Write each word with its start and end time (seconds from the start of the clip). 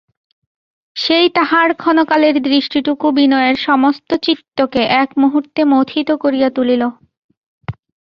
সেই 0.95 1.27
তাহার 1.29 1.69
ক্ষণকালের 1.73 2.35
দৃষ্টিটুকু 2.41 3.07
বিনয়ের 3.11 3.57
সমস্ত 3.59 4.09
চিত্তকে 4.23 4.81
এক 5.01 5.09
মুহূর্তে 5.17 5.61
মথিত 5.73 6.09
করিয়া 6.23 6.49
তুলিল। 6.49 6.83